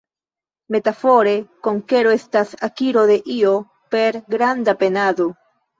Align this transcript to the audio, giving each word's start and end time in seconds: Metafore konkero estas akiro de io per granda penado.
Metafore 0.75 1.33
konkero 1.69 2.15
estas 2.21 2.57
akiro 2.71 3.07
de 3.13 3.21
io 3.39 3.55
per 3.95 4.23
granda 4.35 4.79
penado. 4.85 5.35